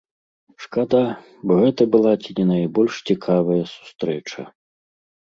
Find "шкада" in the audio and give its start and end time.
0.63-1.01